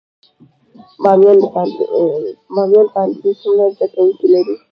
[2.53, 4.53] بامیان پوهنتون څومره زده کوونکي لري؟